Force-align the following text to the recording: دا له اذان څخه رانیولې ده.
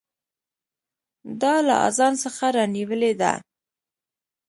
دا 1.41 1.55
له 1.67 1.75
اذان 1.87 2.13
څخه 2.23 2.45
رانیولې 2.57 3.13
ده. 3.21 3.33